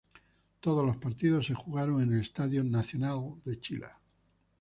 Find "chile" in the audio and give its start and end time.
3.61-3.85